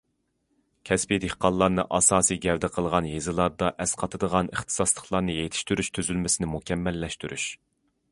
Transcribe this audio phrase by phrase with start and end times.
[0.89, 7.47] كەسپىي دېھقانلارنى ئاساسىي گەۋدە قىلغان يېزىلاردا ئەسقاتىدىغان ئىختىساسلىقلارنى يېتىشتۈرۈش تۈزۈلمىسىنى مۇكەممەللەشتۈرۈش.